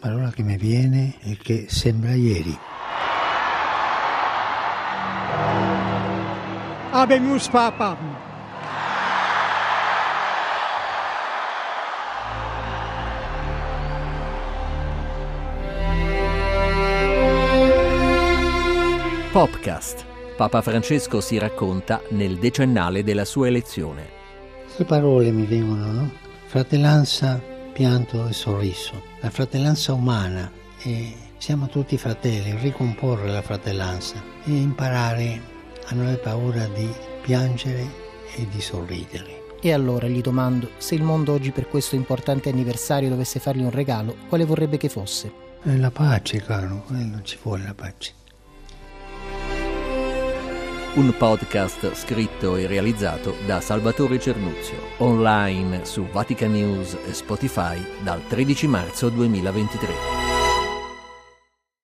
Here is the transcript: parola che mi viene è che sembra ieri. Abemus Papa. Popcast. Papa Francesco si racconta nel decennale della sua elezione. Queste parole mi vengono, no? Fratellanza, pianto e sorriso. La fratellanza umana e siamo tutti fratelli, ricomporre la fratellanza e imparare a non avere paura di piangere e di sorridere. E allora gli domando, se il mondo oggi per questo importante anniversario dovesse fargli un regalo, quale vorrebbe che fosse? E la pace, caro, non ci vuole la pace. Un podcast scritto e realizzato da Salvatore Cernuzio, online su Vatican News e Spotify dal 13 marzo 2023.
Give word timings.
parola 0.00 0.30
che 0.30 0.42
mi 0.42 0.56
viene 0.56 1.14
è 1.20 1.36
che 1.36 1.66
sembra 1.68 2.14
ieri. 2.14 2.58
Abemus 6.92 7.48
Papa. 7.48 7.98
Popcast. 19.30 20.06
Papa 20.36 20.62
Francesco 20.62 21.20
si 21.20 21.36
racconta 21.36 22.00
nel 22.10 22.38
decennale 22.38 23.04
della 23.04 23.26
sua 23.26 23.48
elezione. 23.48 24.08
Queste 24.64 24.84
parole 24.84 25.30
mi 25.30 25.44
vengono, 25.44 25.92
no? 25.92 26.10
Fratellanza, 26.46 27.49
pianto 27.72 28.26
e 28.26 28.32
sorriso. 28.32 29.02
La 29.20 29.30
fratellanza 29.30 29.92
umana 29.92 30.50
e 30.82 31.14
siamo 31.38 31.68
tutti 31.68 31.96
fratelli, 31.96 32.56
ricomporre 32.56 33.30
la 33.30 33.42
fratellanza 33.42 34.22
e 34.44 34.50
imparare 34.50 35.40
a 35.86 35.94
non 35.94 36.06
avere 36.06 36.20
paura 36.20 36.66
di 36.66 36.88
piangere 37.22 37.86
e 38.36 38.46
di 38.48 38.60
sorridere. 38.60 39.38
E 39.60 39.72
allora 39.72 40.06
gli 40.06 40.20
domando, 40.20 40.70
se 40.78 40.94
il 40.94 41.02
mondo 41.02 41.32
oggi 41.32 41.50
per 41.50 41.68
questo 41.68 41.94
importante 41.94 42.48
anniversario 42.48 43.08
dovesse 43.08 43.40
fargli 43.40 43.62
un 43.62 43.70
regalo, 43.70 44.16
quale 44.28 44.44
vorrebbe 44.44 44.78
che 44.78 44.88
fosse? 44.88 45.32
E 45.62 45.76
la 45.76 45.90
pace, 45.90 46.40
caro, 46.40 46.84
non 46.88 47.20
ci 47.22 47.38
vuole 47.42 47.64
la 47.64 47.74
pace. 47.74 48.14
Un 50.92 51.14
podcast 51.16 51.94
scritto 51.94 52.56
e 52.56 52.66
realizzato 52.66 53.36
da 53.46 53.60
Salvatore 53.60 54.18
Cernuzio, 54.18 54.76
online 54.98 55.84
su 55.84 56.04
Vatican 56.10 56.50
News 56.50 56.98
e 57.06 57.14
Spotify 57.14 57.80
dal 58.02 58.20
13 58.26 58.66
marzo 58.66 59.08
2023. 59.08 60.29